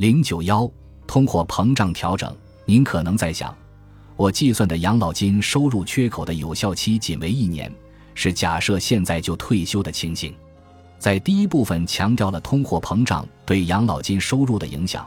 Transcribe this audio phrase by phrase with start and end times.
[0.00, 0.66] 零九幺，
[1.06, 2.34] 通货膨胀调整。
[2.64, 3.54] 您可能在想，
[4.16, 7.70] 我计算的养老金收入缺口的有效期仅为一年，
[8.14, 10.34] 是假设现在就退休的情形。
[10.98, 15.06] 在第一部分强调了通货膨胀对养老金收入的影响。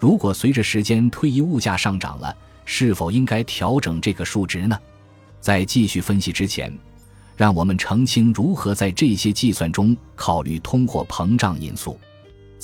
[0.00, 4.76] 如果随着时间推移，物价上涨了，是否应该调整这个数值呢？
[5.40, 6.76] 在继续分析之前，
[7.36, 11.96] 让我们澄清如何在这些计算中考虑通货膨胀因素。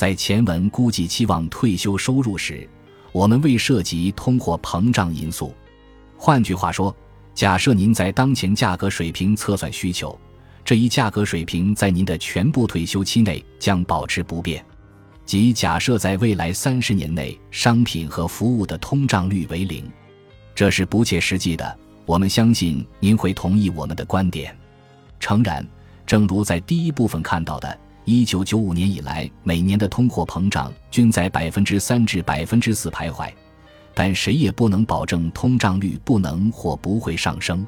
[0.00, 2.66] 在前文估计期望退休收入时，
[3.12, 5.54] 我们未涉及通货膨胀因素。
[6.16, 6.96] 换句话说，
[7.34, 10.18] 假设您在当前价格水平测算需求，
[10.64, 14.64] 这一价格水平在您的全部退休期内将保持不变，
[15.26, 19.84] 即假设在未来三十年内商品和服务的通胀率为零，
[20.54, 21.78] 这是不切实际的。
[22.06, 24.56] 我们相信您会同意我们的观点。
[25.18, 25.62] 诚然，
[26.06, 27.78] 正如在第一部分看到的。
[28.10, 33.30] 一九九五年以来，每年的通货膨胀均在百分之三至百分之四徘徊，
[33.94, 37.64] 但谁也不能保证通胀率不能或不会上升。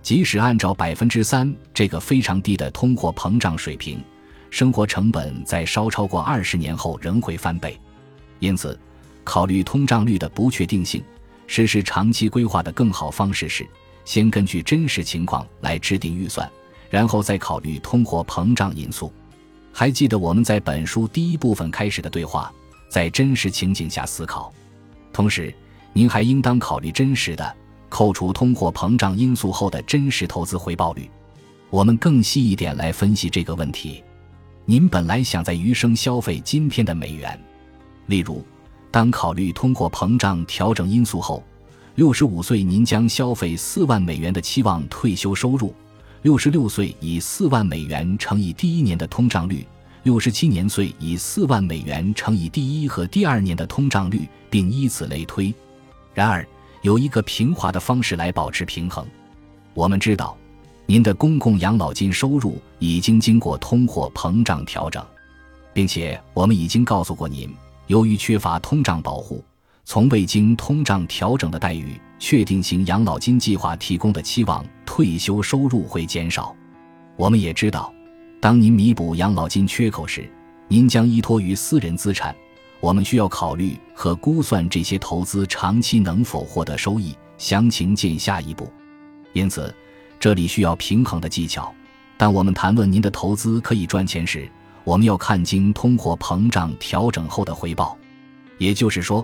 [0.00, 4.02] 即使按照百分之三这个非常低的通货膨胀水平，
[4.48, 7.78] 生活成本在稍超过二十年后仍会翻倍。
[8.38, 8.80] 因此，
[9.22, 11.04] 考虑通胀率的不确定性，
[11.46, 13.68] 实施长期规划的更好方式是
[14.06, 16.50] 先根据真实情况来制定预算，
[16.88, 19.12] 然后再考虑通货膨胀因素。
[19.76, 22.50] 还记得我们在本书第一部分开始的对话，
[22.88, 24.54] 在真实情景下思考。
[25.12, 25.52] 同时，
[25.92, 27.56] 您还应当考虑真实的
[27.88, 31.10] 扣除通货膨胀因素后的真实投资回报率。
[31.70, 34.00] 我们更细一点来分析这个问题。
[34.64, 37.36] 您本来想在余生消费今天的美元，
[38.06, 38.46] 例如，
[38.92, 41.42] 当考虑通货膨胀调整因素后，
[41.96, 45.74] 六十五岁您将消费四万美元的期望退休收入。
[46.24, 49.62] 六十六岁以四万美元乘以第一年的通胀率，
[50.04, 55.54] 六十七年岁以四万美元乘以第一和第二年的通胀率，并以此类推。
[56.14, 56.48] 然而，
[56.80, 59.06] 有一个平滑的方式来保持平衡。
[59.74, 60.34] 我们知道，
[60.86, 65.04] 您的公共养老金收入已经经过通货膨胀调整，
[65.74, 67.54] 并且我们已经告诉过您，
[67.88, 69.44] 由于缺乏通胀保护。
[69.84, 76.56] 从未经通胀调整的待遇确定型养老金计划提供的期望退休收入会减少。
[77.16, 77.92] 我们也知道，
[78.40, 80.26] 当您弥补养老金缺口时，
[80.66, 82.34] 您将依托于私人资产。
[82.80, 88.72] 我们需要考虑和估算这些投资长期能否获得收益，详情见下一步。
[89.34, 89.74] 因此，
[90.18, 91.70] 这里需要平衡的技巧。
[92.16, 94.50] 当我们谈论您的投资可以赚钱时，
[94.82, 97.94] 我们要看经通货膨胀调整后的回报，
[98.56, 99.22] 也就是说。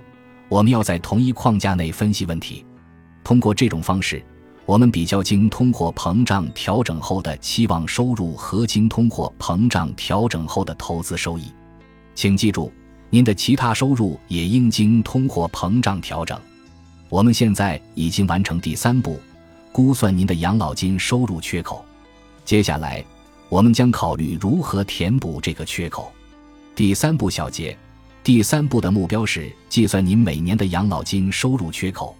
[0.50, 2.66] 我们要在同一框架内分析问题，
[3.30, 4.20] 通过这种方式，
[4.66, 11.44] 我们比较经通货膨胀调整后的期望收入和经通货膨胀调整后的投资收益。
[12.16, 12.72] 请记住，
[13.08, 16.36] 您的其他收入也应经通货膨胀调整。
[17.08, 19.20] 我们现在已经完成第三步，
[19.70, 21.84] 估算您的养老金收入缺口。
[22.44, 23.04] 接下来，
[23.48, 26.10] 我们将考虑如何填补这个缺口。
[26.74, 27.78] 第三步小结。
[28.24, 32.16] 第三步的目标是计算您每年的养老金收入缺口。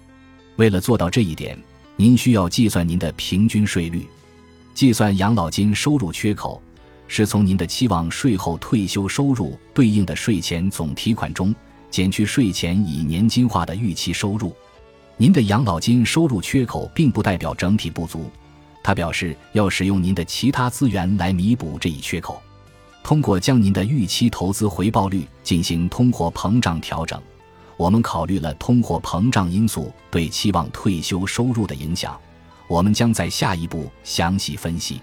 [0.60, 1.59] 为了做到这一点，
[1.97, 4.06] 您需要计算您的平均税率。
[4.75, 6.60] 计算养老金收入缺口，
[7.09, 11.54] 是从您的期望税后退休收入对应的税前总提款中
[11.91, 14.54] 减去税前以年金化的预期收入。
[15.16, 18.31] 您的养老金收入缺口并不代表整体不足，
[18.82, 22.38] 它表示要使用您的其他资源来弥补这一缺口。
[23.03, 27.19] 通过将您的预期投资回报率进行通货膨胀调整，
[27.81, 32.21] 我们考虑了通货膨胀因素对期望退休收入的影响。
[32.69, 35.01] 我们将在下一步详细分析。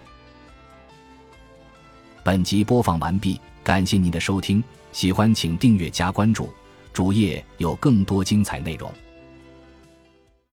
[2.24, 6.54] 本集播放完毕，感谢您的收听，喜欢请订阅加关注，
[6.94, 8.94] 主页有更多精彩内容。